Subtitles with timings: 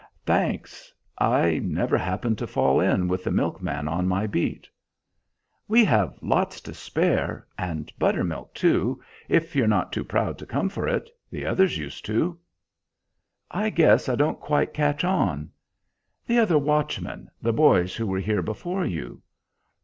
[0.25, 4.67] "Thanks; I never happened to fall in with the milkman on my beat."
[5.67, 10.69] "We have lots to spare, and buttermilk too, if you're not too proud to come
[10.69, 11.07] for it.
[11.29, 12.39] The others used to."
[13.51, 15.51] "I guess I don't quite catch on."
[16.25, 19.21] "The other watchmen, the boys who were here before you."